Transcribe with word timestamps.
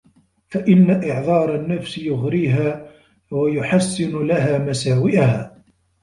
فَإِنَّ 0.47 0.89
إعْذَارَ 1.09 1.55
النَّفْسِ 1.55 1.97
يُغْرِيهَا 1.97 2.89
وَيُحَسِّنُ 3.31 4.27
لَهَا 4.27 4.57
مَسَاوِئَهَا 4.57 5.63